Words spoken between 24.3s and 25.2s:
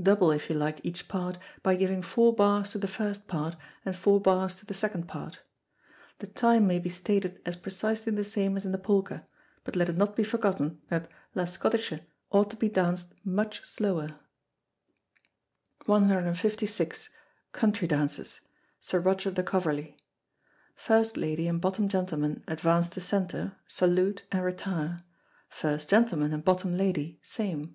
and retire;